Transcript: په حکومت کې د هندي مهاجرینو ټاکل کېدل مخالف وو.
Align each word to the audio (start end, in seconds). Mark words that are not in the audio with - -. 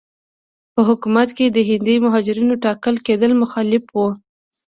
په 0.73 0.81
حکومت 0.89 1.29
کې 1.37 1.45
د 1.47 1.57
هندي 1.69 1.95
مهاجرینو 2.05 2.55
ټاکل 2.63 2.95
کېدل 3.07 3.31
مخالف 3.43 3.83
وو. 3.91 4.07